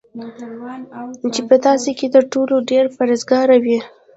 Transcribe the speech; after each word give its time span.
چی 1.33 1.41
په 1.49 1.55
تاسی 1.65 1.91
کی 1.99 2.07
تر 2.13 2.23
ټولو 2.33 2.55
ډیر 2.69 2.85
پرهیزګاره 2.97 3.55
وی 3.63 3.79